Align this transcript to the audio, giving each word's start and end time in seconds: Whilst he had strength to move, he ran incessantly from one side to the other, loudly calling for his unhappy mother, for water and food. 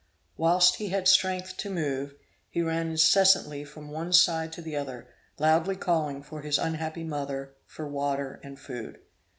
Whilst 0.35 0.77
he 0.77 0.89
had 0.89 1.07
strength 1.07 1.57
to 1.57 1.69
move, 1.69 2.15
he 2.49 2.63
ran 2.63 2.89
incessantly 2.89 3.63
from 3.63 3.91
one 3.91 4.13
side 4.13 4.51
to 4.53 4.61
the 4.63 4.75
other, 4.75 5.09
loudly 5.37 5.75
calling 5.75 6.23
for 6.23 6.41
his 6.41 6.57
unhappy 6.57 7.03
mother, 7.03 7.53
for 7.67 7.87
water 7.87 8.39
and 8.41 8.59
food. 8.59 8.97